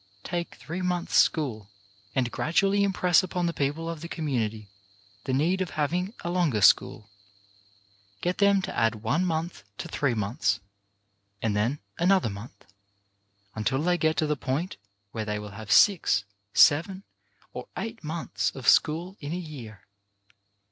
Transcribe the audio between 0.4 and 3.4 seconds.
a three months school, and gradually im press